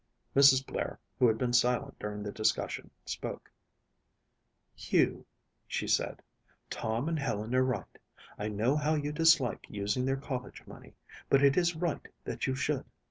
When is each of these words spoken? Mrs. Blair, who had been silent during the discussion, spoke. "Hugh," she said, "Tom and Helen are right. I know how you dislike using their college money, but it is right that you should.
Mrs. 0.35 0.65
Blair, 0.65 0.99
who 1.19 1.27
had 1.27 1.37
been 1.37 1.53
silent 1.53 1.99
during 1.99 2.23
the 2.23 2.31
discussion, 2.31 2.89
spoke. 3.05 3.51
"Hugh," 4.75 5.27
she 5.67 5.85
said, 5.85 6.23
"Tom 6.71 7.07
and 7.07 7.19
Helen 7.19 7.53
are 7.53 7.61
right. 7.63 7.99
I 8.35 8.47
know 8.47 8.75
how 8.75 8.95
you 8.95 9.11
dislike 9.11 9.67
using 9.69 10.03
their 10.05 10.17
college 10.17 10.65
money, 10.65 10.95
but 11.29 11.43
it 11.43 11.55
is 11.55 11.75
right 11.75 12.07
that 12.23 12.47
you 12.47 12.55
should. 12.55 12.85